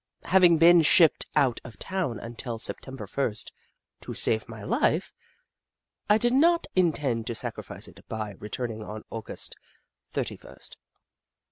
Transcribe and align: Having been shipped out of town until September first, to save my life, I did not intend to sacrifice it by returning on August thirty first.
Having 0.23 0.57
been 0.57 0.81
shipped 0.81 1.27
out 1.35 1.61
of 1.63 1.77
town 1.77 2.17
until 2.17 2.57
September 2.57 3.05
first, 3.05 3.53
to 3.99 4.15
save 4.15 4.49
my 4.49 4.63
life, 4.63 5.13
I 6.09 6.17
did 6.17 6.33
not 6.33 6.65
intend 6.75 7.27
to 7.27 7.35
sacrifice 7.35 7.87
it 7.87 8.03
by 8.09 8.31
returning 8.39 8.81
on 8.81 9.03
August 9.11 9.55
thirty 10.07 10.37
first. 10.37 10.77